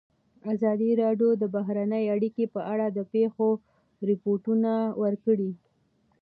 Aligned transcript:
ازادي 0.53 0.89
راډیو 1.03 1.29
د 1.41 1.43
بهرنۍ 1.55 2.03
اړیکې 2.15 2.45
په 2.53 2.61
اړه 2.73 2.85
د 2.91 2.99
پېښو 3.13 3.49
رپوټونه 4.09 4.71
ورکړي. 5.03 5.51